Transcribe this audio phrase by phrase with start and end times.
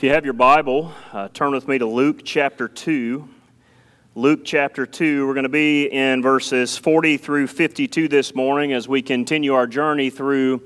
[0.00, 3.28] If you have your Bible, uh, turn with me to Luke chapter 2.
[4.14, 5.26] Luke chapter 2.
[5.26, 9.66] We're going to be in verses 40 through 52 this morning as we continue our
[9.66, 10.62] journey through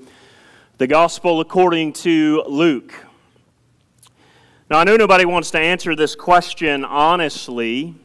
[0.79, 2.95] the gospel according to Luke.
[4.71, 7.97] Now, I know nobody wants to answer this question honestly,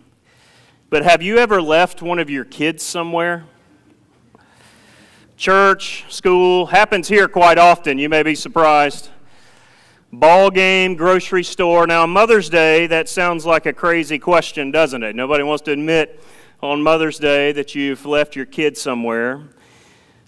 [0.89, 3.43] but have you ever left one of your kids somewhere?
[5.37, 7.99] Church, school, happens here quite often.
[7.99, 9.09] You may be surprised
[10.11, 11.85] ball game, grocery store.
[11.85, 15.15] Now, Mother's Day, that sounds like a crazy question, doesn't it?
[15.15, 16.23] Nobody wants to admit
[16.61, 19.43] on Mother's Day that you've left your kid somewhere.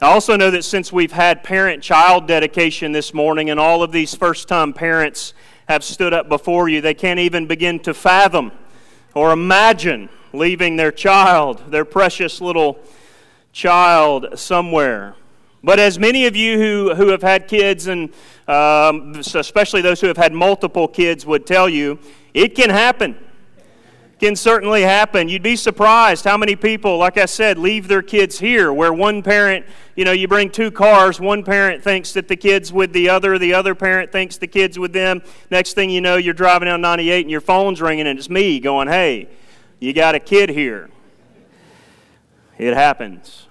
[0.02, 3.92] I also know that since we've had parent child dedication this morning and all of
[3.92, 5.34] these first time parents
[5.68, 8.52] have stood up before you, they can't even begin to fathom
[9.14, 12.80] or imagine leaving their child, their precious little
[13.52, 15.16] child, somewhere.
[15.64, 18.12] But as many of you who, who have had kids, and
[18.48, 22.00] um, especially those who have had multiple kids, would tell you,
[22.34, 23.16] it can happen.
[24.20, 25.30] Can certainly happen.
[25.30, 29.24] You'd be surprised how many people, like I said, leave their kids here, where one
[29.24, 33.10] parent, you know, you bring two cars, one parent thinks that the kid's with the
[33.10, 35.22] other, the other parent thinks the kid's with them.
[35.50, 38.60] Next thing you know, you're driving down 98 and your phone's ringing, and it's me
[38.60, 39.28] going, hey,
[39.80, 40.90] you got a kid here.
[42.60, 43.48] It happens.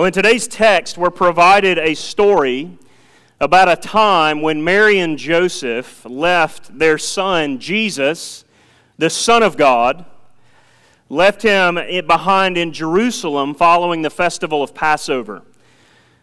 [0.00, 2.78] Well, in today's text, we're provided a story
[3.38, 8.46] about a time when Mary and Joseph left their son, Jesus,
[8.96, 10.06] the Son of God,
[11.10, 11.74] left him
[12.06, 15.42] behind in Jerusalem following the festival of Passover.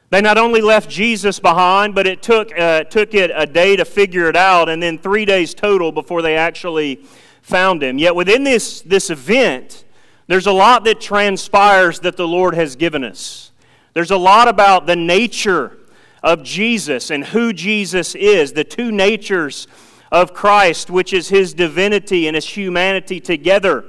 [0.10, 3.86] They not only left Jesus behind, but it took, uh, took it a day to
[3.86, 7.06] figure it out, and then three days total before they actually
[7.44, 8.00] found him.
[8.00, 9.86] Yet within this, this event,
[10.26, 13.52] there's a lot that transpires that the Lord has given us.
[13.98, 15.76] There's a lot about the nature
[16.22, 19.68] of Jesus and who Jesus is, the two natures
[20.12, 23.86] of Christ, which is his divinity and his humanity together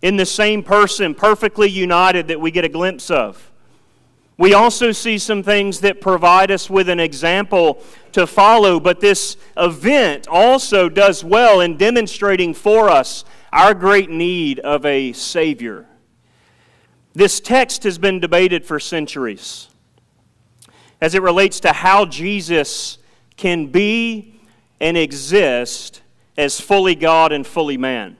[0.00, 3.50] in the same person, perfectly united, that we get a glimpse of.
[4.38, 7.82] We also see some things that provide us with an example
[8.12, 14.60] to follow, but this event also does well in demonstrating for us our great need
[14.60, 15.88] of a Savior.
[17.14, 19.68] This text has been debated for centuries
[21.00, 22.98] as it relates to how Jesus
[23.36, 24.40] can be
[24.80, 26.00] and exist
[26.36, 28.16] as fully God and fully man.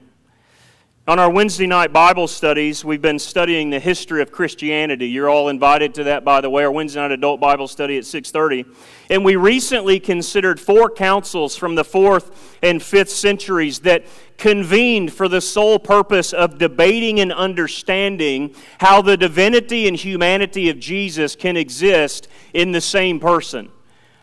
[1.05, 5.09] On our Wednesday night Bible studies, we've been studying the history of Christianity.
[5.09, 8.05] You're all invited to that, by the way, our Wednesday night adult Bible study at
[8.05, 8.63] 6:30.
[9.09, 14.05] And we recently considered four councils from the fourth and fifth centuries that
[14.37, 20.79] convened for the sole purpose of debating and understanding how the divinity and humanity of
[20.79, 23.67] Jesus can exist in the same person.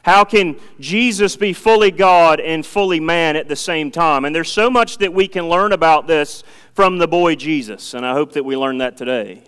[0.02, 4.24] How can Jesus be fully God and fully man at the same time?
[4.24, 8.06] And there's so much that we can learn about this from the boy Jesus, and
[8.06, 9.42] I hope that we learn that today.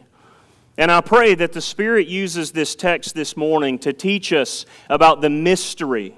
[0.76, 5.20] And I pray that the Spirit uses this text this morning to teach us about
[5.20, 6.14] the mystery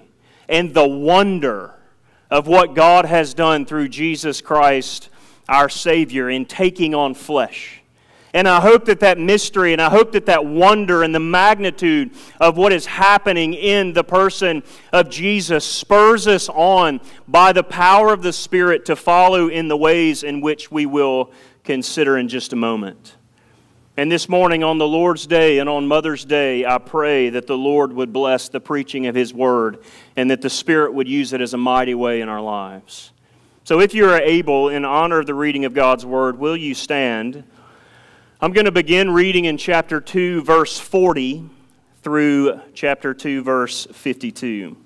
[0.49, 1.75] and the wonder
[2.31, 5.11] of what God has done through Jesus Christ,
[5.49, 7.84] our Savior, in taking on flesh.
[8.35, 12.11] And I hope that that mystery and I hope that that wonder and the magnitude
[12.41, 18.13] of what is happening in the person of Jesus spurs us on by the power
[18.13, 21.31] of the Spirit to follow in the ways in which we will
[21.63, 23.15] consider in just a moment.
[23.97, 27.57] And this morning, on the Lord's Day and on Mother's Day, I pray that the
[27.57, 29.79] Lord would bless the preaching of His Word
[30.17, 33.13] and that the Spirit would use it as a mighty way in our lives.
[33.63, 36.75] So, if you are able, in honor of the reading of God's Word, will you
[36.75, 37.45] stand?
[38.45, 41.49] I'm going to begin reading in chapter 2, verse 40
[42.03, 44.77] through chapter 2, verse 52.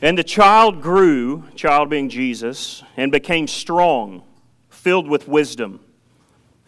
[0.00, 4.22] And the child grew, child being Jesus, and became strong,
[4.68, 5.80] filled with wisdom,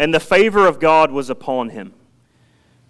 [0.01, 1.95] and the favor of God was upon him.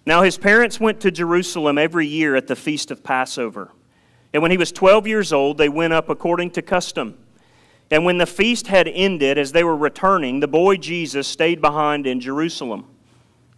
[0.07, 3.71] Now his parents went to Jerusalem every year at the feast of Passover.
[4.33, 7.22] And when he was 12 years old, they went up according to custom.
[7.93, 12.07] And when the feast had ended, as they were returning, the boy Jesus stayed behind
[12.07, 12.87] in Jerusalem.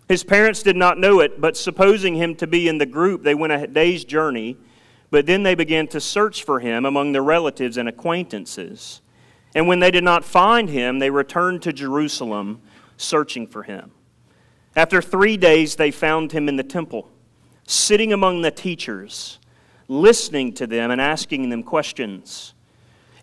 [0.09, 3.33] His parents did not know it, but supposing him to be in the group, they
[3.33, 4.57] went a day's journey.
[5.09, 8.99] But then they began to search for him among their relatives and acquaintances.
[9.55, 12.59] And when they did not find him, they returned to Jerusalem,
[12.97, 13.91] searching for him.
[14.75, 17.09] After three days, they found him in the temple,
[17.67, 19.39] sitting among the teachers,
[19.87, 22.54] listening to them and asking them questions.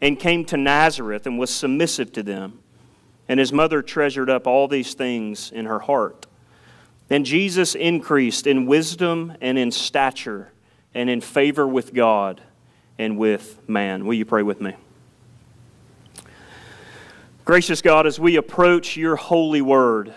[0.00, 2.60] and came to Nazareth, and was submissive to them.
[3.28, 6.26] And his mother treasured up all these things in her heart.
[7.08, 10.52] Then Jesus increased in wisdom and in stature,
[10.94, 12.40] and in favor with God
[12.98, 14.06] and with man.
[14.06, 14.74] Will you pray with me?
[17.44, 20.12] Gracious God, as we approach your holy word,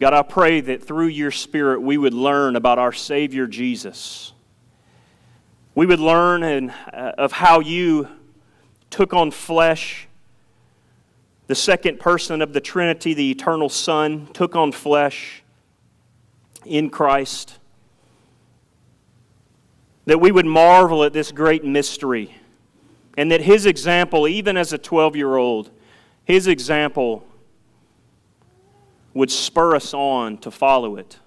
[0.00, 4.32] God, I pray that through your Spirit we would learn about our Savior Jesus.
[5.78, 8.08] We would learn and, uh, of how you
[8.90, 10.08] took on flesh.
[11.46, 15.44] The second person of the Trinity, the eternal Son, took on flesh
[16.64, 17.60] in Christ.
[20.06, 22.34] That we would marvel at this great mystery
[23.16, 25.70] and that his example, even as a 12 year old,
[26.24, 27.24] his example
[29.14, 31.20] would spur us on to follow it.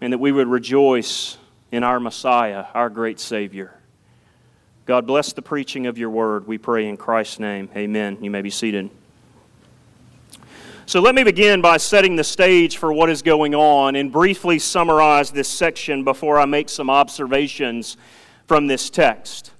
[0.00, 1.38] And that we would rejoice
[1.72, 3.74] in our Messiah, our great Savior.
[4.84, 7.68] God bless the preaching of your word, we pray in Christ's name.
[7.74, 8.18] Amen.
[8.20, 8.90] You may be seated.
[10.84, 14.58] So let me begin by setting the stage for what is going on and briefly
[14.58, 17.96] summarize this section before I make some observations
[18.46, 19.52] from this text.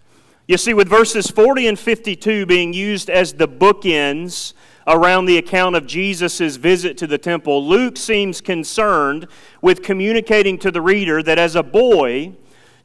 [0.49, 4.55] You see, with verses 40 and 52 being used as the bookends
[4.89, 9.29] around the account of Jesus' visit to the temple, Luke seems concerned
[9.61, 12.35] with communicating to the reader that as a boy,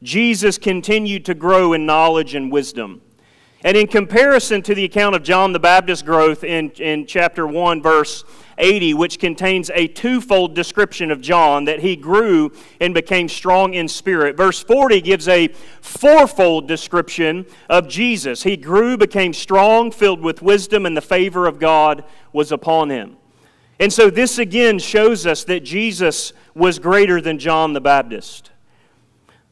[0.04, 3.02] Jesus continued to grow in knowledge and wisdom.
[3.64, 7.82] And in comparison to the account of John the Baptist's growth in, in chapter 1,
[7.82, 8.22] verse
[8.58, 13.88] 80, which contains a twofold description of John that he grew and became strong in
[13.88, 14.36] spirit.
[14.36, 15.48] Verse 40 gives a
[15.80, 18.42] fourfold description of Jesus.
[18.42, 23.16] He grew, became strong, filled with wisdom, and the favor of God was upon him.
[23.80, 28.50] And so this again shows us that Jesus was greater than John the Baptist.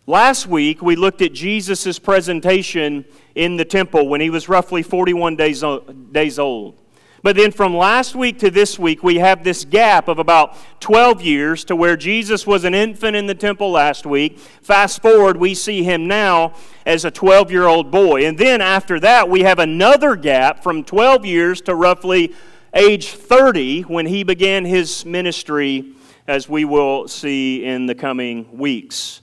[0.08, 3.04] Last week, we looked at Jesus' presentation
[3.34, 5.64] in the temple when he was roughly 41 days,
[6.12, 6.80] days old.
[7.26, 11.22] But then from last week to this week, we have this gap of about 12
[11.22, 14.38] years to where Jesus was an infant in the temple last week.
[14.38, 16.54] Fast forward, we see him now
[16.86, 18.24] as a 12 year old boy.
[18.24, 22.32] And then after that, we have another gap from 12 years to roughly
[22.72, 25.94] age 30 when he began his ministry,
[26.28, 29.20] as we will see in the coming weeks.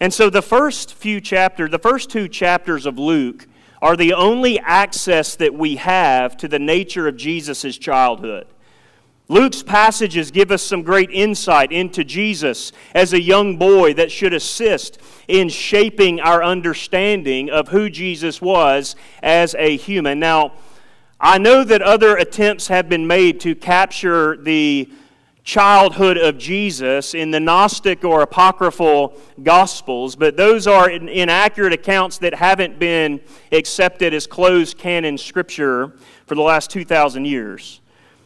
[0.00, 3.46] And so the first few chapters, the first two chapters of Luke,
[3.80, 8.46] are the only access that we have to the nature of Jesus' childhood.
[9.30, 14.32] Luke's passages give us some great insight into Jesus as a young boy that should
[14.32, 14.98] assist
[15.28, 20.18] in shaping our understanding of who Jesus was as a human.
[20.18, 20.52] Now,
[21.20, 24.88] I know that other attempts have been made to capture the
[25.48, 32.34] childhood of Jesus in the Gnostic or Apocryphal Gospels, but those are inaccurate accounts that
[32.34, 33.18] haven't been
[33.50, 35.94] accepted as closed canon scripture
[36.26, 37.80] for the last 2,000 years.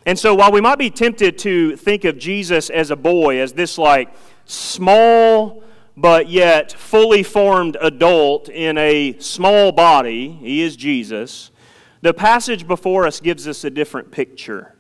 [0.04, 3.52] And so while we might be tempted to think of Jesus as a boy, as
[3.52, 4.12] this like
[4.44, 5.62] small
[5.96, 11.52] but yet fully formed adult in a small body, he is Jesus,
[12.00, 14.71] the passage before us gives us a different picture.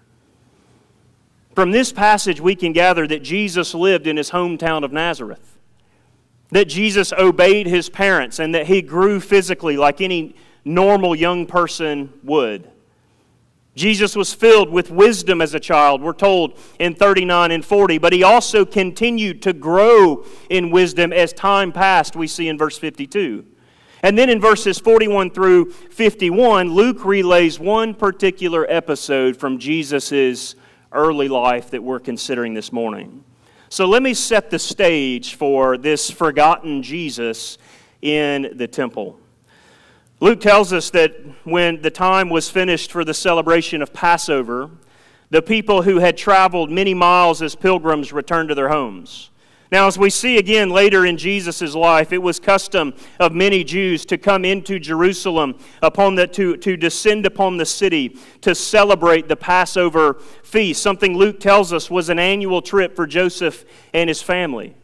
[1.54, 5.58] From this passage, we can gather that Jesus lived in his hometown of Nazareth,
[6.50, 12.12] that Jesus obeyed his parents, and that he grew physically like any normal young person
[12.22, 12.70] would.
[13.74, 18.12] Jesus was filled with wisdom as a child, we're told in 39 and 40, but
[18.12, 23.46] he also continued to grow in wisdom as time passed, we see in verse 52.
[24.02, 30.54] And then in verses 41 through 51, Luke relays one particular episode from Jesus'
[30.92, 33.24] early life that we're considering this morning.
[33.68, 37.58] So let me set the stage for this forgotten Jesus
[38.02, 39.18] in the temple.
[40.20, 44.70] Luke tells us that when the time was finished for the celebration of Passover,
[45.30, 49.30] the people who had traveled many miles as pilgrims returned to their homes.
[49.72, 54.04] Now, as we see again later in Jesus' life, it was custom of many Jews
[54.04, 59.36] to come into Jerusalem upon the, to, to descend upon the city to celebrate the
[59.36, 63.64] Passover feast, something Luke tells us was an annual trip for Joseph
[63.94, 64.74] and his family.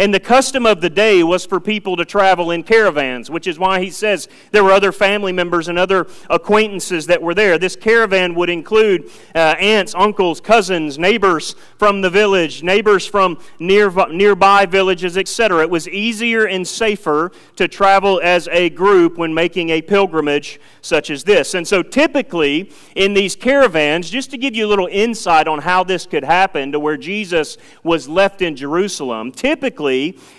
[0.00, 3.58] And the custom of the day was for people to travel in caravans, which is
[3.58, 7.58] why he says there were other family members and other acquaintances that were there.
[7.58, 13.90] This caravan would include uh, aunts, uncles, cousins, neighbors from the village, neighbors from near,
[14.08, 15.60] nearby villages, etc.
[15.60, 21.10] It was easier and safer to travel as a group when making a pilgrimage such
[21.10, 21.52] as this.
[21.52, 25.84] And so typically in these caravans, just to give you a little insight on how
[25.84, 29.89] this could happen to where Jesus was left in Jerusalem, typically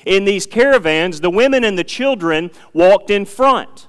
[0.06, 3.88] in these caravans, the women and the children walked in front.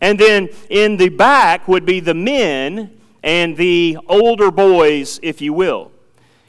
[0.00, 5.52] And then in the back would be the men and the older boys, if you
[5.52, 5.89] will.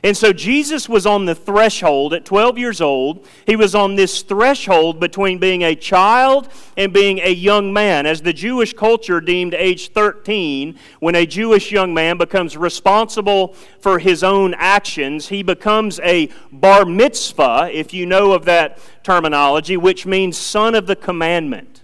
[0.03, 3.27] And so Jesus was on the threshold at 12 years old.
[3.46, 8.22] He was on this threshold between being a child and being a young man, as
[8.22, 10.77] the Jewish culture deemed age 13.
[11.01, 16.84] When a Jewish young man becomes responsible for his own actions, he becomes a bar
[16.84, 21.84] mitzvah, if you know of that terminology, which means son of the commandment.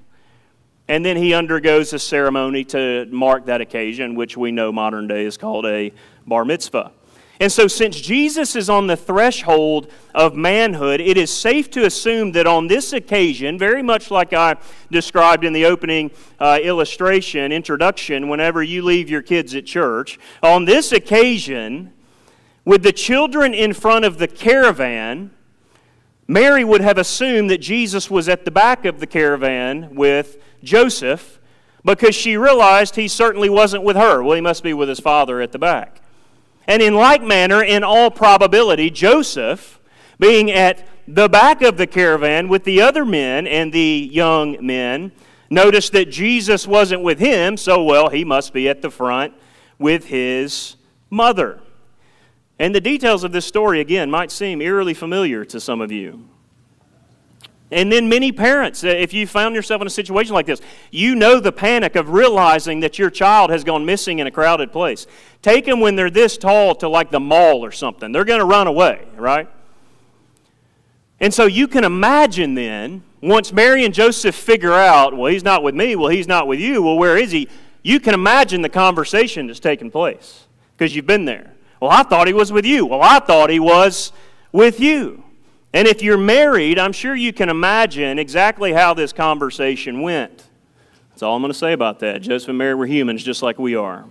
[0.88, 5.26] And then he undergoes a ceremony to mark that occasion, which we know modern day
[5.26, 5.92] is called a
[6.26, 6.94] bar mitzvah.
[7.40, 12.32] And so, since Jesus is on the threshold of manhood, it is safe to assume
[12.32, 14.56] that on this occasion, very much like I
[14.90, 20.66] described in the opening uh, illustration, introduction, whenever you leave your kids at church, on
[20.66, 21.94] this occasion,
[22.66, 25.30] with the children in front of the caravan,
[26.28, 31.40] Mary would have assumed that Jesus was at the back of the caravan with Joseph
[31.86, 34.24] because she realized he certainly wasn't with her.
[34.24, 36.02] Well, he must be with his father at the back.
[36.68, 39.80] And in like manner, in all probability, Joseph,
[40.20, 45.12] being at the back of the caravan with the other men and the young men,
[45.50, 49.34] noticed that Jesus wasn't with him, so well, he must be at the front
[49.80, 50.76] with his
[51.10, 51.62] mother.
[52.60, 56.28] And the details of this story, again, might seem eerily familiar to some of you.
[57.70, 61.16] And then many parents, uh, if you found yourself in a situation like this, you
[61.16, 65.06] know the panic of realizing that your child has gone missing in a crowded place.
[65.42, 68.12] Take them when they're this tall to like the mall or something.
[68.12, 69.50] They're going to run away, right?
[71.20, 75.64] And so you can imagine then, once Mary and Joseph figure out, well, he's not
[75.64, 77.50] with me, well, he's not with you, well, where is he?
[77.84, 80.46] You can imagine the conversation that's taking place
[80.78, 81.54] because you've been there.
[81.82, 82.86] Well, I thought he was with you.
[82.86, 84.12] Well, I thought he was
[84.52, 85.24] with you.
[85.74, 90.44] And if you're married, I'm sure you can imagine exactly how this conversation went.
[91.10, 92.22] That's all I'm going to say about that.
[92.22, 94.06] Joseph and Mary were humans just like we are.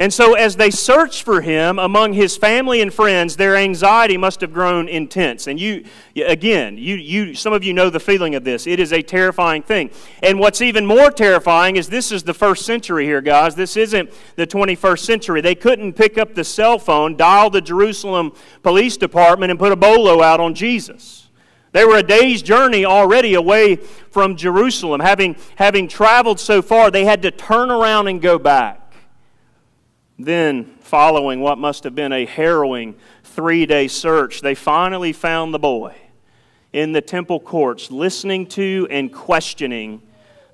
[0.00, 4.40] And so, as they searched for him among his family and friends, their anxiety must
[4.42, 5.48] have grown intense.
[5.48, 8.68] And you, again, you, you, some of you know the feeling of this.
[8.68, 9.90] It is a terrifying thing.
[10.22, 13.56] And what's even more terrifying is this is the first century here, guys.
[13.56, 15.40] This isn't the 21st century.
[15.40, 19.76] They couldn't pick up the cell phone, dial the Jerusalem Police Department, and put a
[19.76, 21.28] bolo out on Jesus.
[21.72, 25.00] They were a day's journey already away from Jerusalem.
[25.00, 28.77] Having, having traveled so far, they had to turn around and go back.
[30.18, 35.58] Then, following what must have been a harrowing three day search, they finally found the
[35.58, 35.94] boy
[36.72, 40.02] in the temple courts, listening to and questioning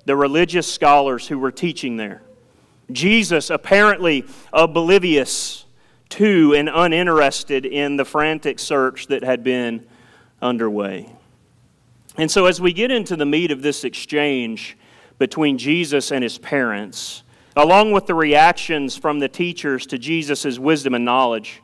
[0.05, 2.21] the religious scholars who were teaching there.
[2.91, 5.65] Jesus, apparently oblivious
[6.09, 9.85] to and uninterested in the frantic search that had been
[10.41, 11.11] underway.
[12.17, 14.77] And so, as we get into the meat of this exchange
[15.17, 17.23] between Jesus and his parents,
[17.55, 21.61] along with the reactions from the teachers to Jesus' wisdom and knowledge,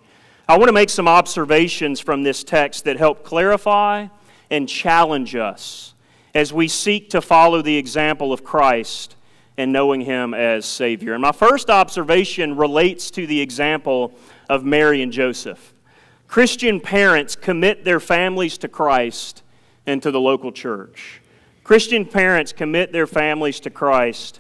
[0.48, 4.08] I want to make some observations from this text that help clarify
[4.50, 5.94] and challenge us
[6.34, 9.16] as we seek to follow the example of Christ
[9.58, 11.14] and knowing Him as Savior.
[11.14, 14.14] And my first observation relates to the example
[14.50, 15.74] of Mary and Joseph.
[16.28, 19.44] Christian parents commit their families to Christ
[19.86, 21.22] and to the local church.
[21.64, 24.40] Christian parents commit their families to Christ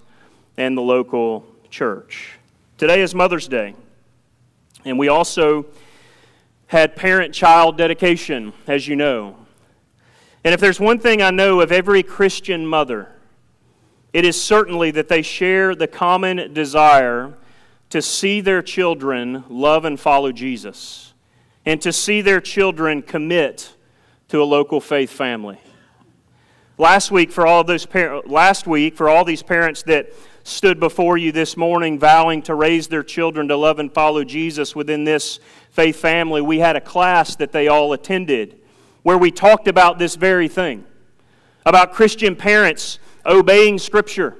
[0.61, 2.37] and the local church.
[2.77, 3.73] Today is Mother's Day,
[4.85, 5.65] and we also
[6.67, 9.37] had parent child dedication, as you know.
[10.43, 13.11] And if there's one thing I know of every Christian mother,
[14.13, 17.33] it is certainly that they share the common desire
[17.89, 21.15] to see their children love and follow Jesus,
[21.65, 23.73] and to see their children commit
[24.27, 25.59] to a local faith family.
[26.77, 30.13] Last week, for all those par- last week, for all these parents that
[30.43, 34.75] stood before you this morning vowing to raise their children to love and follow Jesus
[34.75, 35.39] within this
[35.71, 38.59] faith family, we had a class that they all attended
[39.03, 40.85] where we talked about this very thing
[41.65, 44.37] about Christian parents obeying Scripture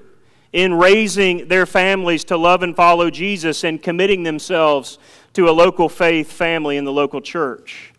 [0.53, 4.99] in raising their families to love and follow Jesus and committing themselves
[5.33, 7.93] to a local faith family in the local church.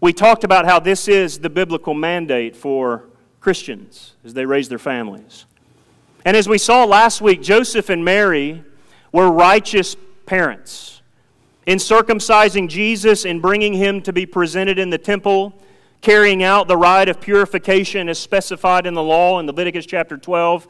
[0.00, 3.04] We talked about how this is the biblical mandate for
[3.40, 5.46] Christians as they raise their families.
[6.24, 8.64] And as we saw last week, Joseph and Mary
[9.12, 11.02] were righteous parents.
[11.66, 15.54] In circumcising Jesus and bringing him to be presented in the temple,
[16.00, 20.66] carrying out the rite of purification as specified in the law in Leviticus chapter 12,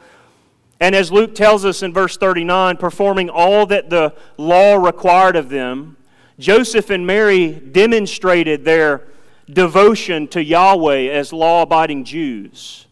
[0.79, 5.49] and as Luke tells us in verse 39, performing all that the law required of
[5.49, 5.95] them,
[6.37, 9.03] Joseph and Mary demonstrated their
[9.49, 12.84] devotion to Yahweh as law abiding Jews.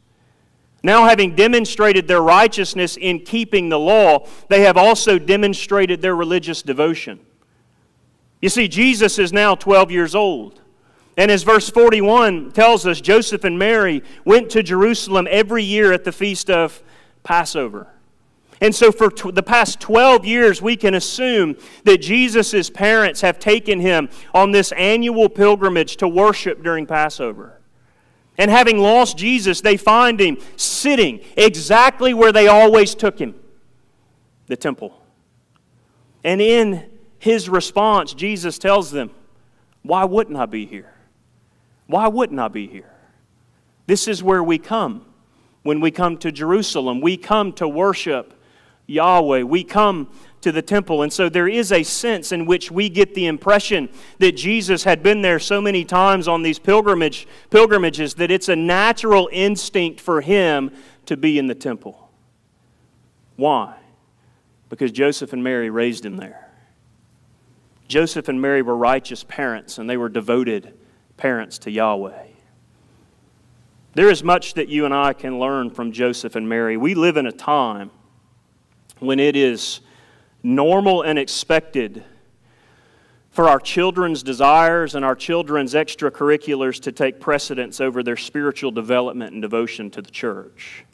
[0.84, 6.62] Now, having demonstrated their righteousness in keeping the law, they have also demonstrated their religious
[6.62, 7.22] devotion.
[8.42, 10.60] You see, Jesus is now 12 years old.
[11.16, 16.04] And as verse 41 tells us, Joseph and Mary went to Jerusalem every year at
[16.04, 16.84] the feast of
[17.24, 17.88] Passover.
[18.60, 23.80] And so, for the past 12 years, we can assume that Jesus' parents have taken
[23.80, 27.60] him on this annual pilgrimage to worship during Passover.
[28.38, 33.36] And having lost Jesus, they find him sitting exactly where they always took him
[34.48, 35.00] the temple.
[36.24, 39.12] And in his response, Jesus tells them,
[39.84, 40.94] Why wouldn't I be here?
[41.88, 42.92] Why wouldn't I be here?
[43.86, 45.06] This is where we come
[45.62, 47.02] when we come to Jerusalem.
[47.02, 48.34] We come to worship
[48.88, 49.44] Yahweh.
[49.44, 50.10] We come
[50.42, 51.02] to the temple.
[51.02, 55.02] And so there is a sense in which we get the impression that Jesus had
[55.02, 60.22] been there so many times on these pilgrimage, pilgrimages that it's a natural instinct for
[60.22, 60.72] him
[61.06, 62.12] to be in the temple.
[63.36, 63.78] Why?
[64.70, 66.52] Because Joseph and Mary raised him there.
[67.88, 70.74] Joseph and Mary were righteous parents, and they were devoted
[71.18, 72.28] parents to Yahweh.
[73.94, 76.78] There is much that you and I can learn from Joseph and Mary.
[76.78, 77.92] We live in a time
[79.00, 79.82] when it is
[80.42, 82.04] normal and expected
[83.32, 89.34] for our children's desires and our children's extracurriculars to take precedence over their spiritual development
[89.34, 90.86] and devotion to the church.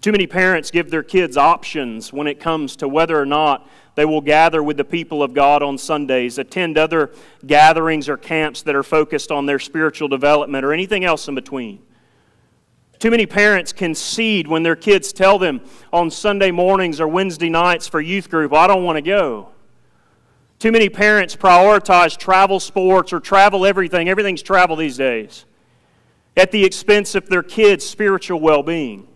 [0.00, 4.04] Too many parents give their kids options when it comes to whether or not they
[4.04, 7.12] will gather with the people of God on Sundays, attend other
[7.46, 11.82] gatherings or camps that are focused on their spiritual development, or anything else in between.
[13.02, 15.60] Too many parents concede when their kids tell them
[15.92, 19.48] on Sunday mornings or Wednesday nights for youth group, I don't want to go.
[20.60, 24.08] Too many parents prioritize travel sports or travel everything.
[24.08, 25.46] Everything's travel these days
[26.36, 29.08] at the expense of their kids' spiritual well being.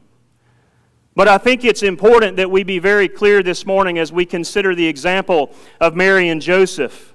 [1.14, 4.74] But I think it's important that we be very clear this morning as we consider
[4.74, 7.14] the example of Mary and Joseph.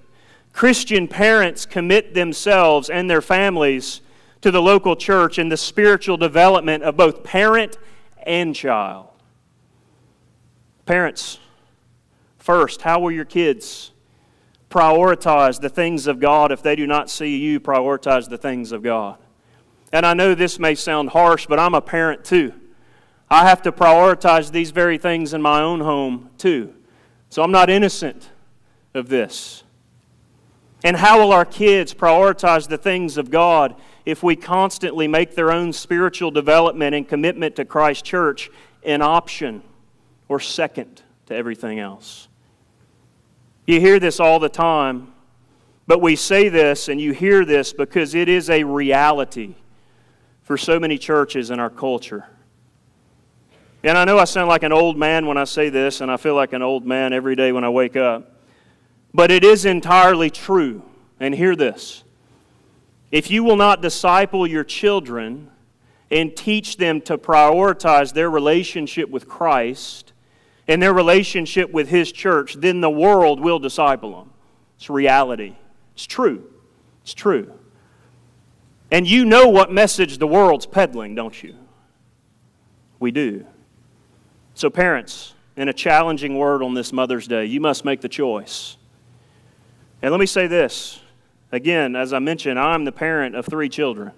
[0.54, 4.00] Christian parents commit themselves and their families
[4.42, 7.78] to the local church in the spiritual development of both parent
[8.24, 9.08] and child.
[10.86, 11.40] Parents,
[12.38, 13.92] first, how will your kids
[14.70, 18.82] prioritize the things of God if they do not see you prioritize the things of
[18.82, 19.18] God?
[19.94, 22.54] And I know this may sound harsh, but I'm a parent too.
[23.30, 26.74] I have to prioritize these very things in my own home too.
[27.30, 28.30] So I'm not innocent
[28.94, 29.64] of this.
[30.84, 35.52] And how will our kids prioritize the things of God if we constantly make their
[35.52, 38.50] own spiritual development and commitment to Christ Church
[38.84, 39.62] an option
[40.28, 42.28] or second to everything else?
[43.68, 45.14] You hear this all the time,
[45.88, 49.56] but we say this and you hear this because it is a reality
[50.42, 52.26] for so many churches in our culture.
[53.84, 56.18] And I know I sound like an old man when I say this, and I
[56.18, 58.36] feel like an old man every day when I wake up.
[59.14, 60.84] But it is entirely true.
[61.20, 62.04] And hear this
[63.12, 65.50] if you will not disciple your children
[66.10, 70.14] and teach them to prioritize their relationship with Christ
[70.68, 74.32] and their relationship with His church, then the world will disciple them.
[74.78, 75.56] It's reality.
[75.94, 76.50] It's true.
[77.04, 77.52] It's true.
[78.92, 81.56] And you know what message the world's peddling, don't you?
[83.00, 83.46] We do.
[84.54, 88.78] So, parents, in a challenging word on this Mother's Day, you must make the choice.
[90.02, 91.02] And let me say this
[91.52, 94.12] again, as I mentioned, I'm the parent of three children.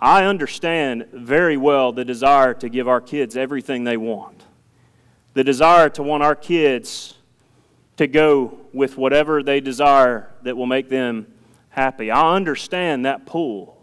[0.00, 4.42] I understand very well the desire to give our kids everything they want,
[5.34, 7.14] the desire to want our kids
[7.98, 11.26] to go with whatever they desire that will make them
[11.68, 12.10] happy.
[12.10, 13.76] I understand that pull,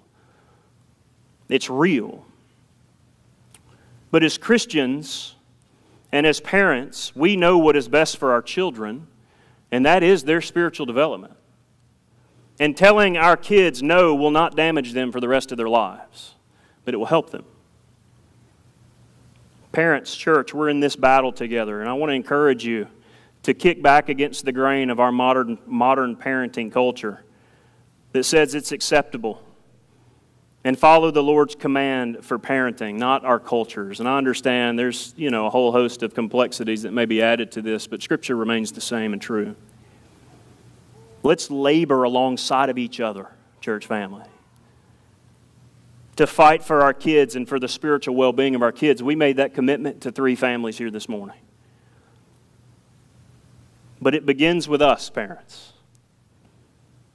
[1.49, 2.25] it's real.
[4.09, 5.35] But as Christians,
[6.11, 9.05] and as parents, we know what is best for our children,
[9.71, 11.36] and that is their spiritual development.
[12.59, 16.33] And telling our kids no will not damage them for the rest of their lives,
[16.85, 17.45] but it will help them.
[19.71, 22.87] Parents, church, we're in this battle together, and I want to encourage you
[23.43, 27.23] to kick back against the grain of our modern, modern parenting culture
[28.11, 29.43] that says it's acceptable
[30.63, 33.99] and follow the Lord's command for parenting, not our cultures.
[33.99, 37.51] And I understand there's, you know, a whole host of complexities that may be added
[37.53, 39.55] to this, but Scripture remains the same and true.
[41.27, 43.27] Let's labor alongside of each other,
[43.59, 44.23] church family,
[46.15, 49.03] to fight for our kids and for the spiritual well being of our kids.
[49.03, 51.35] We made that commitment to three families here this morning.
[54.01, 55.73] But it begins with us, parents.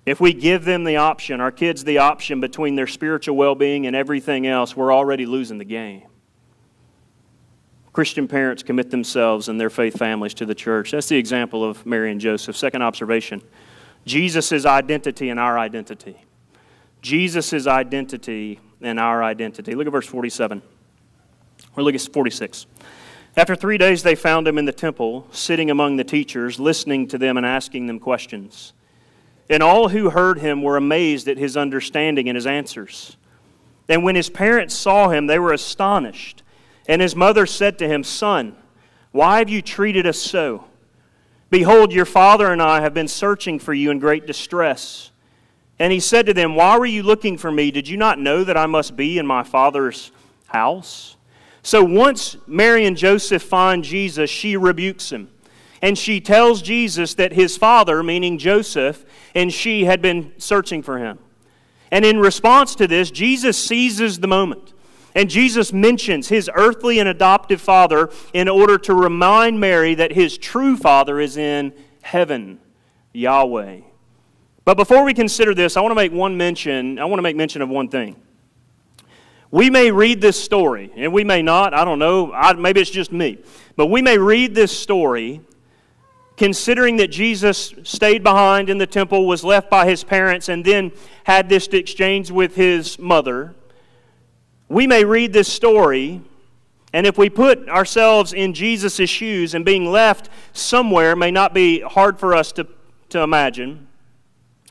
[0.05, 3.87] If we give them the option, our kids the option between their spiritual well being
[3.87, 6.03] and everything else, we're already losing the game.
[7.95, 10.91] Christian parents commit themselves and their faith families to the church.
[10.91, 12.59] That's the example of Mary and Joseph.
[12.59, 13.41] Second observation
[14.05, 16.17] Jesus' identity and our identity.
[17.01, 19.75] Jesus' identity and our identity.
[19.75, 20.63] Look at verse 47.
[21.77, 22.67] Or look at 46.
[23.37, 27.19] After three days, they found him in the temple, sitting among the teachers, listening to
[27.19, 28.75] them and asking them questions.
[29.49, 33.17] And all who heard him were amazed at his understanding and his answers.
[33.89, 36.43] And when his parents saw him, they were astonished.
[36.87, 38.57] And his mother said to him, Son,
[39.13, 40.65] why have you treated us so?
[41.53, 45.11] Behold, your father and I have been searching for you in great distress.
[45.79, 47.71] And he said to them, Why were you looking for me?
[47.71, 50.13] Did you not know that I must be in my father's
[50.47, 51.19] house?
[51.63, 55.29] So once Mary and Joseph find Jesus, she rebukes him.
[55.83, 60.97] And she tells Jesus that his father, meaning Joseph, and she had been searching for
[60.97, 61.19] him.
[61.91, 64.72] And in response to this, Jesus seizes the moment.
[65.15, 70.39] And Jesus mentions his earthly and adoptive father in order to remind Mary that his
[70.39, 72.59] true father is in heaven,
[73.13, 73.81] Yahweh.
[74.65, 76.99] But before we consider this, I want to make one mention.
[76.99, 78.17] I want to make mention of one thing.
[79.51, 81.75] We may read this story, and we may not.
[81.75, 82.33] I don't know.
[82.33, 83.39] I, maybe it's just me.
[83.77, 85.43] But we may read this story
[86.37, 90.91] considering that Jesus stayed behind in the temple, was left by his parents, and then
[91.25, 93.55] had this exchange with his mother,
[94.73, 96.23] we may read this story,
[96.95, 101.81] and if we put ourselves in Jesus' shoes and being left somewhere may not be
[101.81, 102.67] hard for us to,
[103.11, 103.87] to imagine,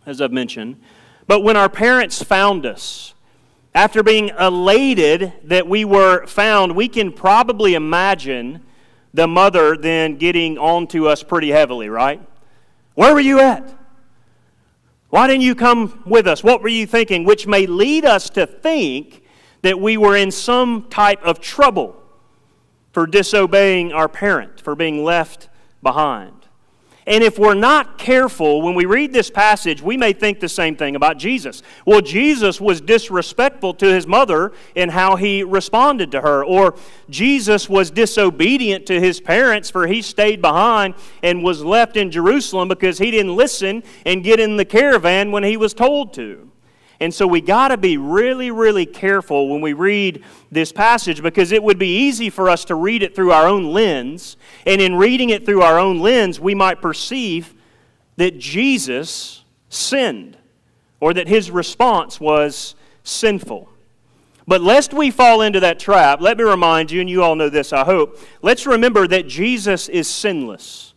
[0.08, 0.82] as I've mentioned.
[1.28, 3.14] But when our parents found us,
[3.76, 8.64] after being elated that we were found, we can probably imagine
[9.14, 12.20] the mother then getting on to us pretty heavily, right?
[12.96, 13.72] Where were you at?
[15.10, 16.44] Why didn't you come with us?
[16.44, 17.24] What were you thinking?
[17.24, 19.21] Which may lead us to think
[19.62, 21.96] that we were in some type of trouble
[22.92, 25.50] for disobeying our parent, for being left
[25.82, 26.34] behind.
[27.08, 30.76] And if we're not careful, when we read this passage, we may think the same
[30.76, 31.64] thing about Jesus.
[31.84, 36.46] Well, Jesus was disrespectful to his mother in how he responded to her.
[36.46, 36.76] Or
[37.10, 40.94] Jesus was disobedient to his parents, for he stayed behind
[41.24, 45.44] and was left in Jerusalem because he didn't listen and get in the caravan when
[45.44, 46.51] he was told to.
[47.02, 51.52] And so we got to be really, really careful when we read this passage because
[51.52, 54.38] it would be easy for us to read it through our own lens.
[54.68, 57.56] And in reading it through our own lens, we might perceive
[58.18, 60.38] that Jesus sinned
[61.00, 63.68] or that his response was sinful.
[64.48, 67.50] But lest we fall into that trap, let me remind you, and you all know
[67.50, 70.91] this, I hope, let's remember that Jesus is sinless.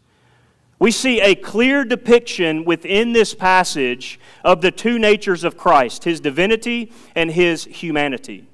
[0.85, 6.21] We see a clear depiction within this passage of the two natures of Christ his
[6.21, 8.47] divinity and his humanity.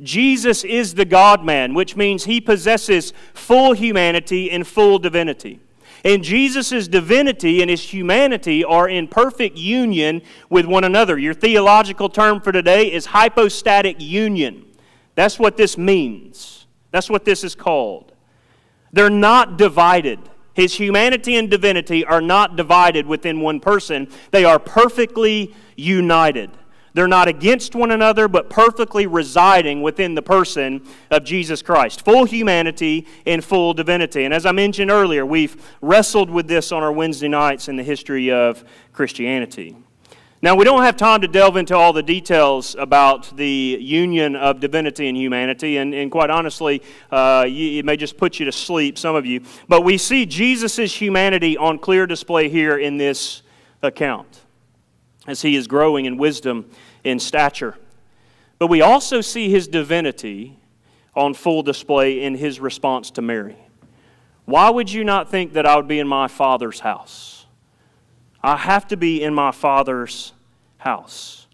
[0.00, 5.60] Jesus is the God man, which means he possesses full humanity and full divinity.
[6.04, 11.16] And Jesus' divinity and his humanity are in perfect union with one another.
[11.16, 14.66] Your theological term for today is hypostatic union.
[15.14, 16.66] That's what this means.
[16.90, 18.12] That's what this is called.
[18.90, 20.18] They're not divided.
[20.56, 26.50] His humanity and divinity are not divided within one person, they are perfectly united.
[26.94, 32.02] They're not against one another, but perfectly residing within the person of Jesus Christ.
[32.06, 34.24] Full humanity and full divinity.
[34.24, 37.82] And as I mentioned earlier, we've wrestled with this on our Wednesday nights in the
[37.82, 38.64] history of
[38.94, 39.76] Christianity.
[40.42, 44.60] Now, we don't have time to delve into all the details about the union of
[44.60, 48.52] divinity and humanity, and, and quite honestly, uh, you, it may just put you to
[48.52, 49.40] sleep, some of you.
[49.66, 53.42] But we see Jesus' humanity on clear display here in this
[53.82, 54.42] account
[55.26, 56.70] as he is growing in wisdom
[57.02, 57.76] and stature.
[58.58, 60.58] But we also see his divinity
[61.14, 63.56] on full display in his response to Mary.
[64.44, 67.35] Why would you not think that I would be in my Father's house?
[68.46, 70.32] I have to be in my Father's
[70.78, 71.48] house.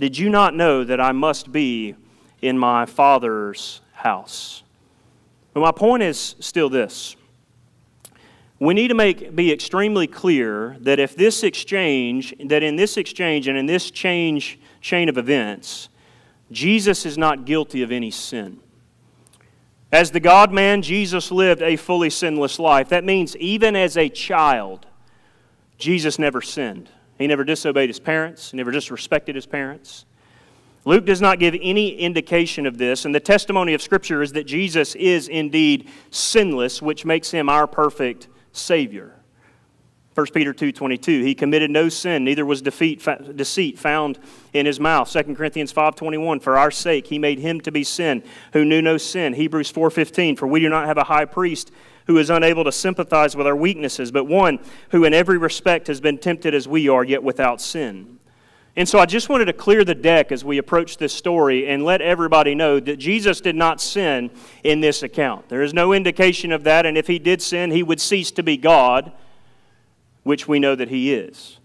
[0.00, 1.94] Did you not know that I must be
[2.40, 4.62] in my Father's house?
[5.52, 7.16] But my point is still this.
[8.58, 13.46] we need to make, be extremely clear that if this exchange, that in this exchange
[13.46, 15.90] and in this change, chain of events,
[16.50, 18.58] Jesus is not guilty of any sin.
[19.92, 22.88] As the God man, Jesus lived a fully sinless life.
[22.88, 24.86] That means even as a child,
[25.78, 26.90] Jesus never sinned.
[27.18, 30.04] He never disobeyed his parents, he never disrespected his parents.
[30.84, 34.44] Luke does not give any indication of this, and the testimony of Scripture is that
[34.44, 39.14] Jesus is indeed sinless, which makes him our perfect Savior.
[40.14, 44.18] 1 Peter 2.22, he committed no sin, neither was defeat, deceit found
[44.52, 45.08] in his mouth.
[45.12, 48.96] 2 Corinthians 5.21, for our sake he made him to be sin, who knew no
[48.96, 49.34] sin.
[49.34, 51.70] Hebrews 4.15, for we do not have a high priest
[52.08, 54.58] who is unable to sympathize with our weaknesses, but one
[54.90, 58.18] who in every respect has been tempted as we are, yet without sin.
[58.76, 61.84] And so I just wanted to clear the deck as we approach this story and
[61.84, 64.30] let everybody know that Jesus did not sin
[64.64, 65.48] in this account.
[65.50, 68.42] There is no indication of that, and if he did sin, he would cease to
[68.42, 69.12] be God
[70.22, 71.58] which we know that he is.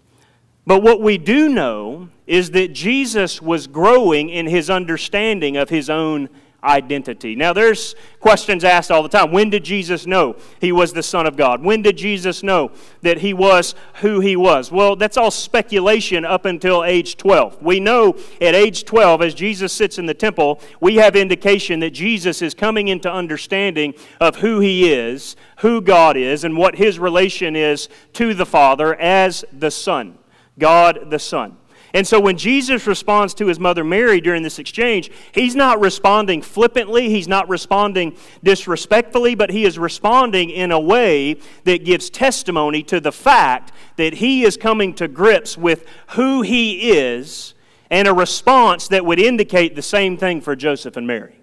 [0.66, 5.88] But what we do know is that Jesus was growing in his understanding of his
[5.88, 6.28] own
[6.64, 7.36] identity.
[7.36, 9.32] Now, there's questions asked all the time.
[9.32, 11.62] When did Jesus know he was the Son of God?
[11.62, 12.70] When did Jesus know
[13.02, 14.72] that he was who he was?
[14.72, 17.62] Well, that's all speculation up until age 12.
[17.62, 21.90] We know at age 12, as Jesus sits in the temple, we have indication that
[21.90, 26.98] Jesus is coming into understanding of who he is, who God is, and what his
[26.98, 30.18] relation is to the Father as the Son.
[30.58, 31.56] God the Son.
[31.94, 36.42] And so when Jesus responds to his mother Mary during this exchange, he's not responding
[36.42, 42.82] flippantly, he's not responding disrespectfully, but he is responding in a way that gives testimony
[42.82, 47.54] to the fact that he is coming to grips with who he is
[47.90, 51.38] and a response that would indicate the same thing for Joseph and Mary.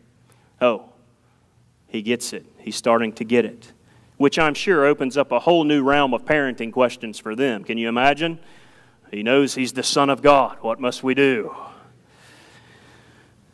[0.60, 0.90] Oh,
[1.88, 2.46] he gets it.
[2.58, 3.72] He's starting to get it,
[4.18, 7.64] which I'm sure opens up a whole new realm of parenting questions for them.
[7.64, 8.38] Can you imagine?
[9.12, 10.58] He knows he's the Son of God.
[10.62, 11.54] What must we do?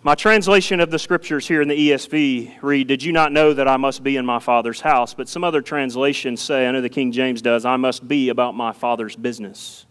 [0.03, 3.67] My translation of the scriptures here in the ESV read, Did you not know that
[3.67, 5.15] I must be in my Father's house?
[5.15, 8.55] But some other translations say, I know the King James does, I must be about
[8.55, 9.87] my Father's business.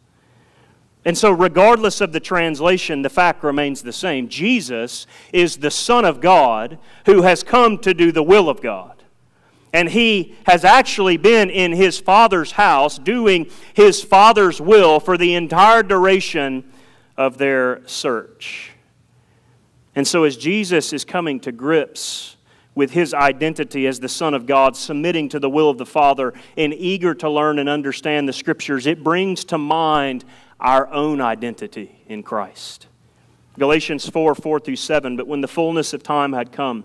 [1.04, 4.28] And so, regardless of the translation, the fact remains the same.
[4.28, 8.95] Jesus is the Son of God who has come to do the will of God.
[9.76, 15.34] And he has actually been in his father's house doing his father's will for the
[15.34, 16.64] entire duration
[17.14, 18.70] of their search.
[19.94, 22.36] And so, as Jesus is coming to grips
[22.74, 26.32] with his identity as the Son of God, submitting to the will of the Father,
[26.56, 30.24] and eager to learn and understand the Scriptures, it brings to mind
[30.58, 32.86] our own identity in Christ.
[33.58, 35.18] Galatians 4 4 through 7.
[35.18, 36.84] But when the fullness of time had come,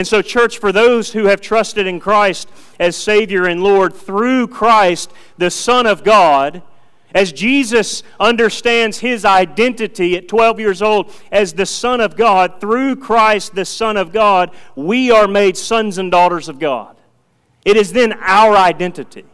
[0.00, 4.48] And so, church, for those who have trusted in Christ as Savior and Lord through
[4.48, 6.62] Christ, the Son of God,
[7.14, 12.96] as Jesus understands his identity at 12 years old as the Son of God, through
[12.96, 16.96] Christ, the Son of God, we are made sons and daughters of God.
[17.66, 19.26] It is then our identity.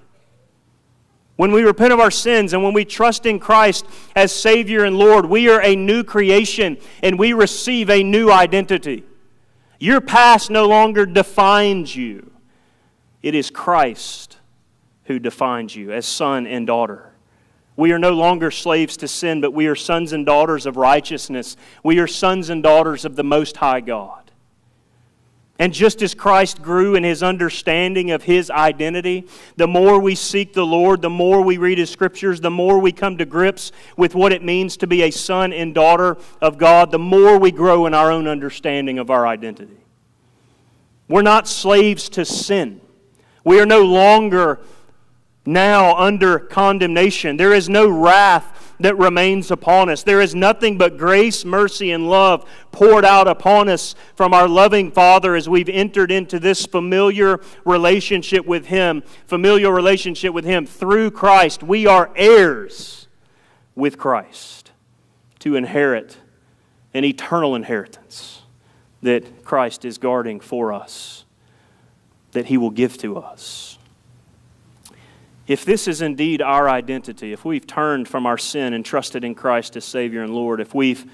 [1.37, 4.99] When we repent of our sins and when we trust in Christ as Savior and
[4.99, 9.05] Lord, we are a new creation and we receive a new identity.
[9.79, 12.33] Your past no longer defines you.
[13.23, 14.39] It is Christ
[15.05, 17.13] who defines you as son and daughter.
[17.77, 21.57] We are no longer slaves to sin, but we are sons and daughters of righteousness.
[21.85, 24.26] We are sons and daughters of the Most High God.
[25.59, 30.53] And just as Christ grew in his understanding of his identity, the more we seek
[30.53, 34.15] the Lord, the more we read his scriptures, the more we come to grips with
[34.15, 37.87] what it means to be a son and daughter of God, the more we grow
[37.87, 39.79] in our own understanding of our identity.
[41.09, 42.83] We're not slaves to sin.
[43.43, 44.61] We are no longer
[45.47, 47.37] now under condemnation.
[47.37, 50.03] There is no wrath that remains upon us.
[50.03, 54.91] There is nothing but grace, mercy, and love poured out upon us from our loving
[54.91, 61.11] Father as we've entered into this familiar relationship with Him, familiar relationship with Him through
[61.11, 61.63] Christ.
[61.63, 63.09] We are heirs
[63.75, 64.73] with Christ
[65.41, 66.19] to inherit
[66.93, 68.43] an eternal inheritance
[69.03, 71.25] that Christ is guarding for us,
[72.33, 73.76] that He will give to us.
[75.47, 79.35] If this is indeed our identity, if we've turned from our sin and trusted in
[79.35, 81.09] Christ as Savior and Lord, if we've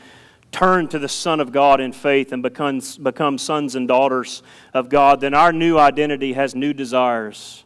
[0.51, 4.43] turned to the Son of God in faith and become, become sons and daughters
[4.73, 7.65] of God, then our new identity has new desires.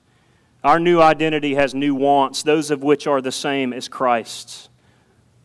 [0.65, 4.69] Our new identity has new wants, those of which are the same as Christ's.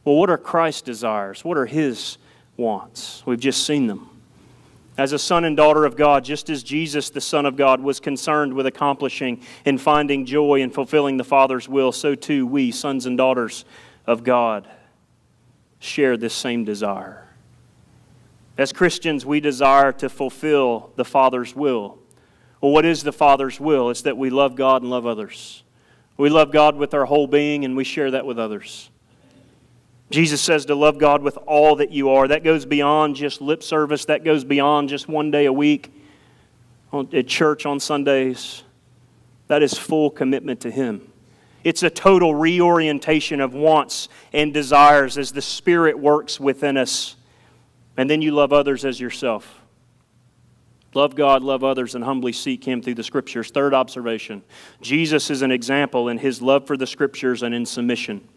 [0.04, 1.46] Well, what are Christ's desires?
[1.46, 2.18] What are His
[2.58, 3.24] wants?
[3.28, 4.11] We've just seen them.
[4.98, 8.00] As a son and daughter of God, just as Jesus, the Son of God, was
[8.00, 13.06] concerned with accomplishing and finding joy and fulfilling the Father's will, so too we, sons
[13.06, 13.64] and daughters
[14.06, 14.70] of God,
[15.80, 17.26] share this same desire.
[18.58, 21.98] As Christians, we desire to fulfill the Father's will.
[22.60, 23.90] Well, what is the Father's will?
[23.90, 25.64] It's that we love God and love others.
[26.18, 28.91] We love God with our whole being, and we share that with others.
[30.12, 32.28] Jesus says to love God with all that you are.
[32.28, 35.92] That goes beyond just lip service, that goes beyond just one day a week
[37.14, 38.64] at church on Sundays.
[39.48, 41.12] That is full commitment to Him.
[41.64, 47.16] It's a total reorientation of wants and desires as the Spirit works within us.
[47.98, 49.60] And then you love others as yourself.
[50.94, 53.52] Love God, love others, and humbly seek Him through the Scriptures.
[53.52, 54.44] Third observation
[54.82, 58.28] Jesus is an example in His love for the Scriptures and in submission.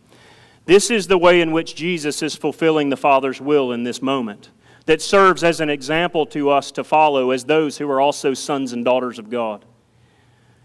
[0.67, 4.51] This is the way in which Jesus is fulfilling the Father's will in this moment,
[4.87, 8.73] that serves as an example to us to follow as those who are also sons
[8.73, 9.65] and daughters of God.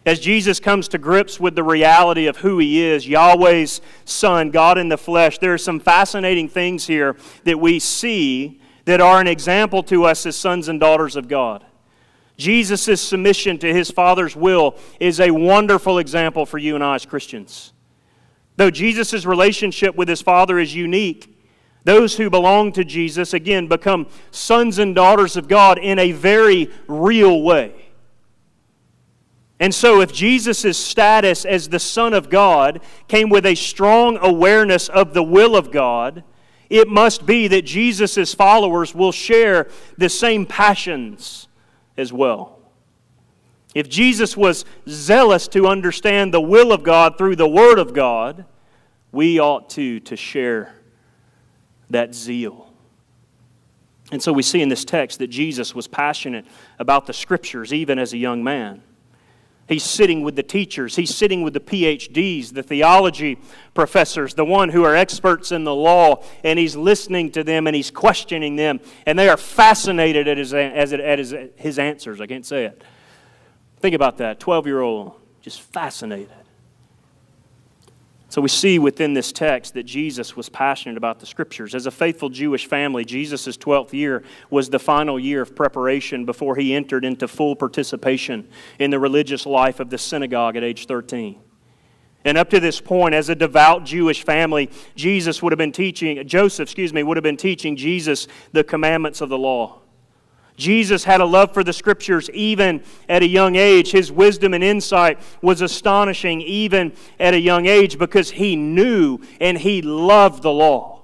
[0.06, 4.78] As Jesus comes to grips with the reality of who he is, Yahweh's Son, God
[4.78, 9.28] in the flesh, there are some fascinating things here that we see that are an
[9.28, 11.66] example to us as sons and daughters of God.
[12.38, 17.06] Jesus' submission to his Father's will is a wonderful example for you and I as
[17.06, 17.74] Christians.
[18.60, 21.34] Though Jesus' relationship with his Father is unique,
[21.86, 26.70] those who belong to Jesus, again, become sons and daughters of God in a very
[26.86, 27.74] real way.
[29.62, 34.90] And so, if Jesus' status as the Son of God came with a strong awareness
[34.90, 36.26] of the will of God,
[36.70, 41.48] it must be that Jesus' followers will share the same passions
[41.96, 42.59] as well.
[43.80, 48.44] If Jesus was zealous to understand the will of God through the Word of God,
[49.14, 50.76] we ought to to share
[51.90, 52.74] that zeal.
[54.12, 56.46] And so we see in this text that Jesus was passionate
[56.78, 58.84] about the scriptures even as a young man.
[59.70, 63.40] He's sitting with the teachers, he's sitting with the PhDs, the theology
[63.74, 67.74] professors, the one who are experts in the law, and he's listening to them and
[67.74, 72.20] he's questioning them, and they are fascinated at his, at his, his answers.
[72.20, 72.84] I can't say it.
[73.80, 76.30] Think about that 12 year old, just fascinated.
[78.30, 81.74] So we see within this text that Jesus was passionate about the scriptures.
[81.74, 86.56] As a faithful Jewish family, Jesus' 12th year was the final year of preparation before
[86.56, 91.42] he entered into full participation in the religious life of the synagogue at age 13.
[92.24, 96.28] And up to this point, as a devout Jewish family, Jesus would have been teaching,
[96.28, 99.79] Joseph, excuse me, would have been teaching Jesus the commandments of the law.
[100.60, 103.92] Jesus had a love for the scriptures even at a young age.
[103.92, 109.58] His wisdom and insight was astonishing even at a young age because he knew and
[109.58, 111.02] he loved the law.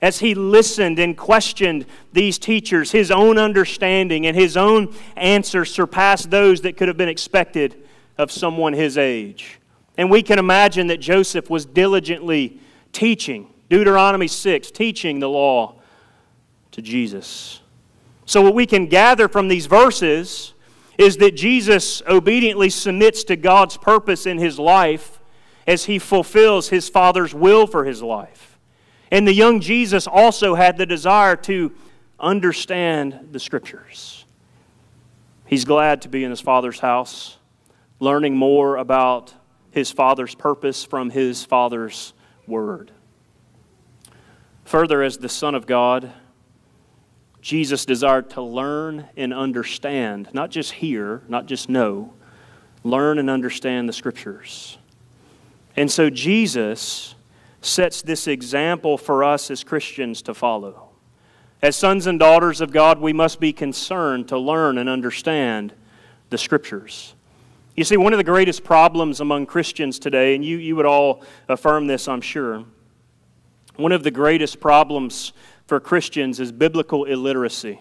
[0.00, 6.30] As he listened and questioned these teachers, his own understanding and his own answers surpassed
[6.30, 7.84] those that could have been expected
[8.18, 9.58] of someone his age.
[9.96, 12.60] And we can imagine that Joseph was diligently
[12.92, 15.76] teaching, Deuteronomy 6, teaching the law
[16.72, 17.61] to Jesus.
[18.24, 20.54] So, what we can gather from these verses
[20.98, 25.20] is that Jesus obediently submits to God's purpose in his life
[25.66, 28.58] as he fulfills his Father's will for his life.
[29.10, 31.72] And the young Jesus also had the desire to
[32.18, 34.24] understand the Scriptures.
[35.46, 37.36] He's glad to be in his Father's house,
[38.00, 39.34] learning more about
[39.70, 42.12] his Father's purpose from his Father's
[42.46, 42.90] Word.
[44.64, 46.12] Further, as the Son of God,
[47.42, 52.14] Jesus desired to learn and understand, not just hear, not just know,
[52.84, 54.78] learn and understand the Scriptures.
[55.76, 57.16] And so Jesus
[57.60, 60.90] sets this example for us as Christians to follow.
[61.60, 65.72] As sons and daughters of God, we must be concerned to learn and understand
[66.30, 67.14] the Scriptures.
[67.74, 71.24] You see, one of the greatest problems among Christians today, and you, you would all
[71.48, 72.64] affirm this, I'm sure,
[73.76, 75.32] one of the greatest problems
[75.66, 77.80] for Christians is biblical illiteracy.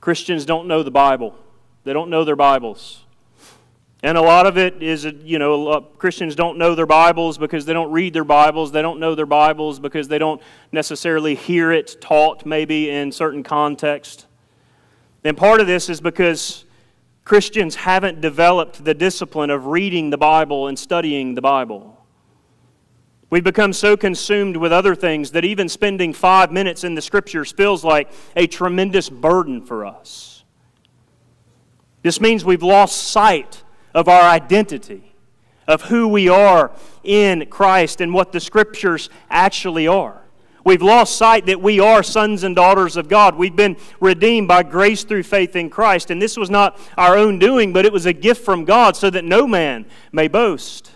[0.00, 1.36] Christians don't know the Bible,
[1.84, 3.02] they don't know their Bibles.
[4.02, 7.64] And a lot of it is, uh, you know, Christians don't know their Bibles because
[7.64, 8.70] they don't read their Bibles.
[8.70, 10.40] They don't know their Bibles because they don't
[10.70, 14.26] necessarily hear it taught, maybe in certain context.
[15.24, 16.66] And part of this is because
[17.24, 21.95] Christians haven't developed the discipline of reading the Bible and studying the Bible.
[23.28, 27.50] We've become so consumed with other things that even spending five minutes in the Scriptures
[27.50, 30.44] feels like a tremendous burden for us.
[32.02, 35.16] This means we've lost sight of our identity,
[35.66, 36.70] of who we are
[37.02, 40.22] in Christ and what the Scriptures actually are.
[40.62, 43.36] We've lost sight that we are sons and daughters of God.
[43.36, 46.10] We've been redeemed by grace through faith in Christ.
[46.10, 49.08] And this was not our own doing, but it was a gift from God so
[49.10, 50.95] that no man may boast.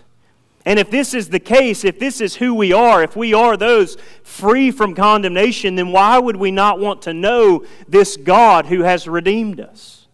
[0.65, 3.57] And if this is the case, if this is who we are, if we are
[3.57, 8.81] those free from condemnation, then why would we not want to know this God who
[8.81, 10.07] has redeemed us?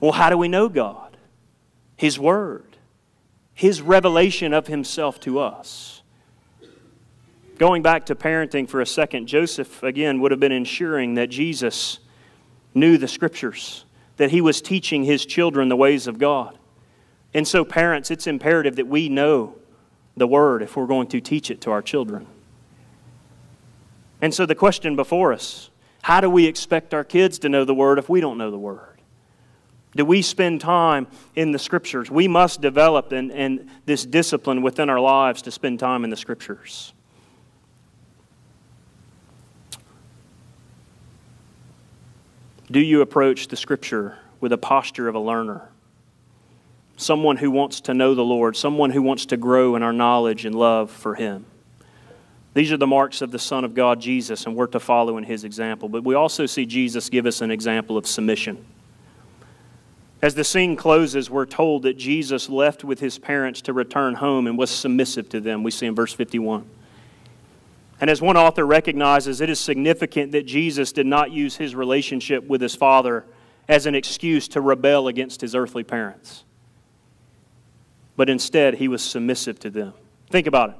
[0.00, 1.16] Well, how do we know God?
[1.96, 2.76] His Word,
[3.54, 6.02] His revelation of Himself to us.
[7.58, 12.00] Going back to parenting for a second, Joseph, again, would have been ensuring that Jesus
[12.74, 13.84] knew the Scriptures,
[14.16, 16.58] that he was teaching his children the ways of God.
[17.34, 19.56] And so, parents, it's imperative that we know
[20.16, 22.26] the Word if we're going to teach it to our children.
[24.20, 25.70] And so, the question before us
[26.02, 28.58] how do we expect our kids to know the Word if we don't know the
[28.58, 29.00] Word?
[29.94, 31.06] Do we spend time
[31.36, 32.10] in the Scriptures?
[32.10, 36.16] We must develop and, and this discipline within our lives to spend time in the
[36.16, 36.92] Scriptures.
[42.70, 45.68] Do you approach the Scripture with a posture of a learner?
[46.96, 50.44] Someone who wants to know the Lord, someone who wants to grow in our knowledge
[50.44, 51.46] and love for Him.
[52.54, 55.24] These are the marks of the Son of God, Jesus, and we're to follow in
[55.24, 55.88] His example.
[55.88, 58.64] But we also see Jesus give us an example of submission.
[60.22, 64.46] As the scene closes, we're told that Jesus left with his parents to return home
[64.46, 65.64] and was submissive to them.
[65.64, 66.64] We see in verse 51.
[68.00, 72.44] And as one author recognizes, it is significant that Jesus did not use his relationship
[72.44, 73.24] with his Father
[73.68, 76.44] as an excuse to rebel against his earthly parents.
[78.16, 79.94] But instead, he was submissive to them.
[80.30, 80.76] Think about it.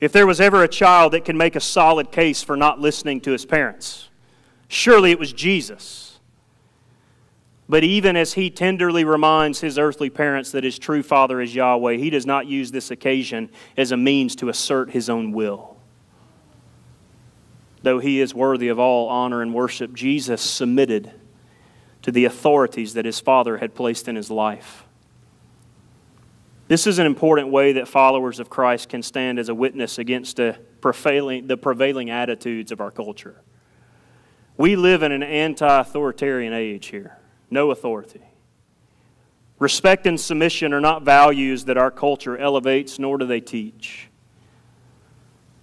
[0.00, 3.20] If there was ever a child that could make a solid case for not listening
[3.22, 4.08] to his parents,
[4.68, 6.20] surely it was Jesus.
[7.68, 11.96] But even as he tenderly reminds his earthly parents that his true father is Yahweh,
[11.96, 15.78] he does not use this occasion as a means to assert his own will
[17.82, 21.12] though he is worthy of all honor and worship, Jesus submitted
[22.02, 24.84] to the authorities that his Father had placed in his life.
[26.68, 30.36] This is an important way that followers of Christ can stand as a witness against
[30.36, 33.40] the prevailing, the prevailing attitudes of our culture.
[34.58, 37.16] We live in an anti authoritarian age here,
[37.50, 38.20] no authority.
[39.58, 44.08] Respect and submission are not values that our culture elevates, nor do they teach.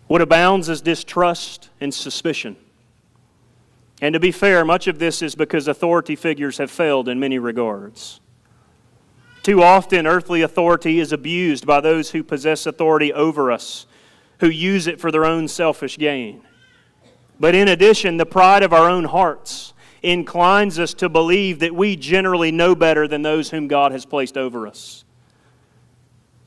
[0.08, 2.58] What abounds is distrust and suspicion.
[4.02, 7.40] And to be fair, much of this is because authority figures have failed in many
[7.40, 8.20] regards.
[9.46, 13.86] Too often, earthly authority is abused by those who possess authority over us,
[14.40, 16.42] who use it for their own selfish gain.
[17.40, 21.96] But in addition, the pride of our own hearts inclines us to believe that we
[21.96, 25.04] generally know better than those whom God has placed over us.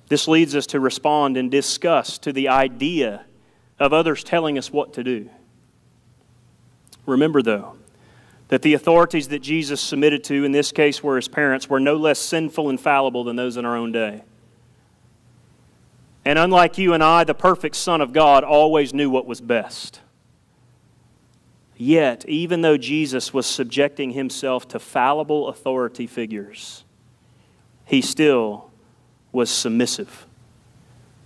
[0.09, 3.27] This leads us to respond in disgust to the idea
[3.79, 5.31] of others telling us what to do.
[7.07, 7.78] Remember, though,
[8.49, 11.97] that the authorities that Jesus submitted to, in this case were his parents, were no
[11.97, 14.23] less sinful and fallible than those in our own day.
[16.25, 20.01] And unlike you and I, the perfect Son of God always knew what was best.
[21.77, 26.85] Yet, even though Jesus was subjecting himself to fallible authority figures,
[27.85, 28.71] he still
[29.31, 30.27] was submissive.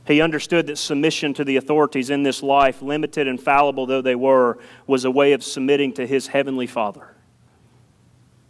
[0.07, 4.17] He understood that submission to the authorities in this life, limited and fallible though they
[4.17, 7.12] were, was a way of submitting to his heavenly Father.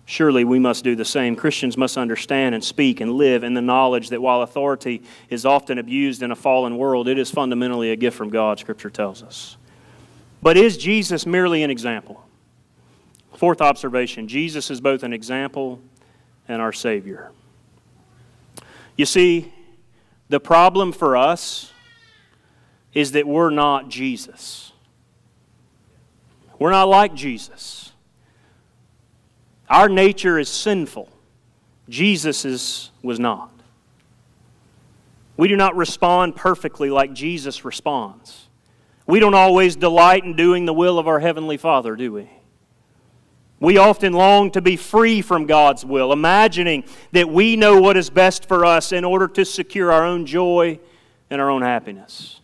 [0.05, 1.36] Surely we must do the same.
[1.36, 5.78] Christians must understand and speak and live in the knowledge that while authority is often
[5.78, 9.57] abused in a fallen world, it is fundamentally a gift from God, Scripture tells us.
[10.42, 12.24] But is Jesus merely an example?
[13.36, 15.80] Fourth observation Jesus is both an example
[16.48, 17.30] and our Savior.
[18.96, 19.53] You see,
[20.28, 21.72] the problem for us
[22.92, 24.72] is that we're not Jesus.
[26.59, 27.91] We're not like Jesus.
[29.69, 31.09] Our nature is sinful.
[31.89, 33.51] Jesus' was not.
[35.37, 38.49] We do not respond perfectly like Jesus responds.
[39.07, 42.31] We don't always delight in doing the will of our Heavenly Father, do we?
[43.59, 48.11] We often long to be free from God's will, imagining that we know what is
[48.11, 50.81] best for us in order to secure our own joy
[51.31, 52.41] and our own happiness.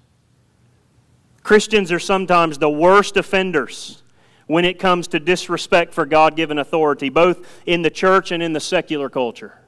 [1.43, 4.03] Christians are sometimes the worst offenders
[4.49, 8.55] when it comes to disrespect for God given authority, both in the church and in
[8.55, 9.59] the secular culture.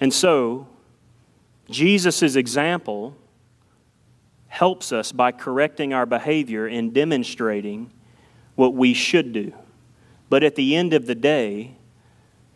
[0.00, 0.66] And so,
[1.70, 3.16] Jesus' example
[4.48, 7.90] helps us by correcting our behavior and demonstrating
[8.56, 9.52] what we should do.
[10.28, 11.76] But at the end of the day,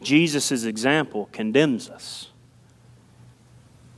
[0.02, 2.30] Jesus' example condemns us.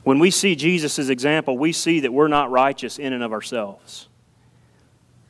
[0.03, 4.08] When we see Jesus' example, we see that we're not righteous in and of ourselves.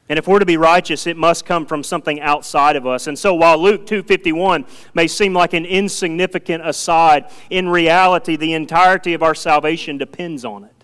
[0.09, 3.05] And if we're to be righteous, it must come from something outside of us.
[3.05, 9.13] And so while Luke 2:51 may seem like an insignificant aside, in reality the entirety
[9.13, 10.83] of our salvation depends on it.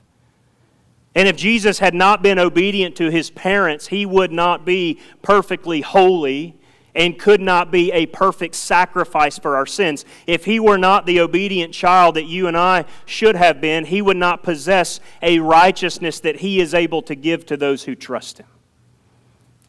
[1.15, 5.81] And if Jesus had not been obedient to his parents, he would not be perfectly
[5.81, 6.55] holy
[6.93, 10.05] and could not be a perfect sacrifice for our sins.
[10.27, 14.01] If he were not the obedient child that you and I should have been, he
[14.01, 18.37] would not possess a righteousness that he is able to give to those who trust
[18.37, 18.47] him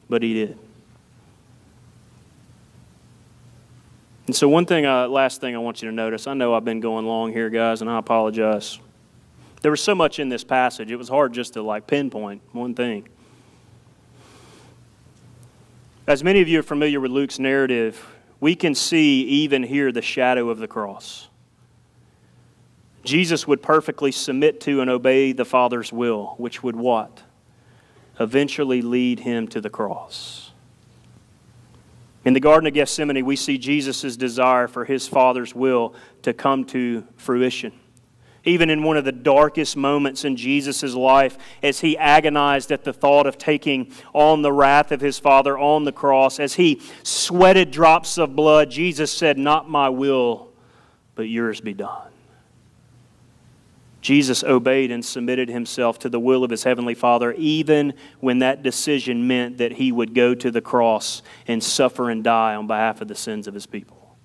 [0.09, 0.59] but he did.
[4.26, 6.64] And so, one thing, uh, last thing I want you to notice I know I've
[6.64, 8.78] been going long here, guys, and I apologize.
[9.62, 12.74] There was so much in this passage, it was hard just to like pinpoint one
[12.74, 13.09] thing.
[16.07, 18.04] As many of you are familiar with Luke's narrative,
[18.38, 21.28] we can see even here the shadow of the cross.
[23.02, 27.22] Jesus would perfectly submit to and obey the Father's will, which would what?
[28.18, 30.46] Eventually lead him to the cross.
[32.24, 36.64] In the Garden of Gethsemane, we see Jesus' desire for his Father's will to come
[36.66, 37.72] to fruition.
[38.44, 42.92] Even in one of the darkest moments in Jesus' life, as he agonized at the
[42.92, 47.70] thought of taking on the wrath of his Father on the cross, as he sweated
[47.70, 50.48] drops of blood, Jesus said, Not my will,
[51.14, 52.10] but yours be done.
[54.07, 58.62] Jesus obeyed and submitted himself to the will of his heavenly Father, even when that
[58.62, 63.00] decision meant that he would go to the cross and suffer and die on behalf
[63.00, 64.16] of the sins of his people.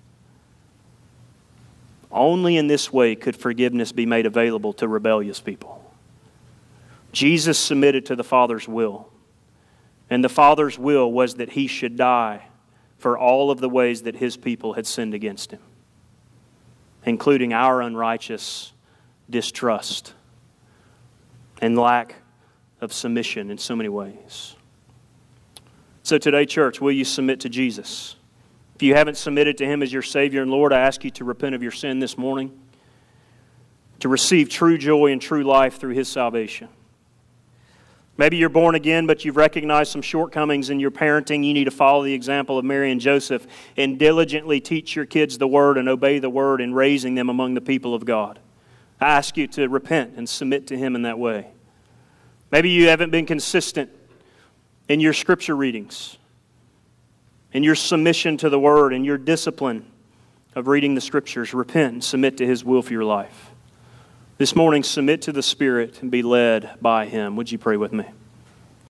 [2.12, 5.92] Only in this way could forgiveness be made available to rebellious people.
[7.10, 9.08] Jesus submitted to the Father's will,
[10.08, 12.44] and the Father's will was that he should die
[12.98, 15.62] for all of the ways that his people had sinned against him,
[17.04, 18.71] including our unrighteous
[19.32, 20.14] distrust
[21.60, 22.14] and lack
[22.80, 24.54] of submission in so many ways.
[26.04, 28.16] So, today, church, will you submit to Jesus?
[28.74, 31.24] If you haven't submitted to Him as your Savior and Lord, I ask you to
[31.24, 32.58] repent of your sin this morning,
[34.00, 36.68] to receive true joy and true life through His salvation.
[38.16, 41.44] Maybe you're born again, but you've recognized some shortcomings in your parenting.
[41.44, 45.38] You need to follow the example of Mary and Joseph and diligently teach your kids
[45.38, 48.38] the Word and obey the Word in raising them among the people of God.
[49.02, 51.48] I ask you to repent and submit to Him in that way.
[52.50, 53.90] Maybe you haven't been consistent
[54.88, 56.18] in your scripture readings,
[57.52, 59.86] in your submission to the Word, in your discipline
[60.54, 61.54] of reading the Scriptures.
[61.54, 63.50] Repent and submit to His will for your life.
[64.38, 67.36] This morning, submit to the Spirit and be led by Him.
[67.36, 68.04] Would you pray with me?